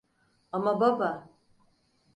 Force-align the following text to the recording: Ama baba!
Ama 0.51 0.79
baba! 0.79 1.29